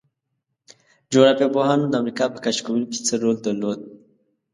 جغرافیه 1.11 1.47
پوهانو 1.53 1.89
د 1.89 1.93
امریکا 2.01 2.25
په 2.33 2.39
کشف 2.45 2.61
کولو 2.65 2.85
کې 2.91 2.99
څه 3.07 3.13
رول 3.21 3.37
درلود؟ 3.45 3.79